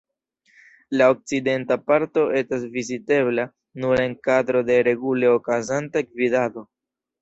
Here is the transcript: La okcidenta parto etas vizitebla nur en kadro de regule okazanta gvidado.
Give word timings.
La 1.01 1.09
okcidenta 1.15 1.77
parto 1.91 2.25
etas 2.41 2.67
vizitebla 2.79 3.47
nur 3.85 4.05
en 4.09 4.19
kadro 4.31 4.67
de 4.75 4.83
regule 4.93 5.35
okazanta 5.39 6.09
gvidado. 6.13 6.71